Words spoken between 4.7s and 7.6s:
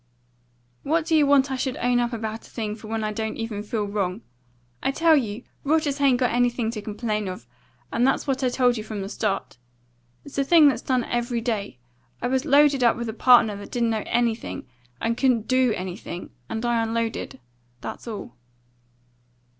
I tell you Rogers hain't got anything to complain of,